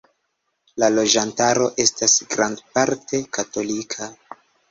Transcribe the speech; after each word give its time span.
La 0.83 0.87
loĝantaro 0.93 1.67
esta 1.83 2.09
grandparte 2.33 3.23
katolika. 3.39 4.11